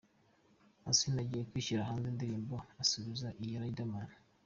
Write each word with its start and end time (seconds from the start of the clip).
Asinah 0.89 1.21
ugiye 1.23 1.43
gushyira 1.53 1.87
hanze 1.89 2.05
indirimbo 2.09 2.55
isubiza 2.83 3.27
iya 3.43 3.61
Riderman. 3.67 4.09